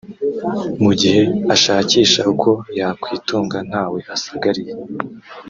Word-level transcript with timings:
mu 0.83 0.91
gihe 0.99 1.21
ashakisha 1.55 2.21
uko 2.33 2.49
yakwitunga 2.79 3.57
ntawe 3.69 3.99
asagariye 4.15 4.73